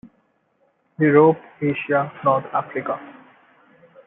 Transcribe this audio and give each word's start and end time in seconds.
Europe, 0.97 1.39
Asia, 1.61 2.11
north 2.23 2.47
Africa. 2.55 2.99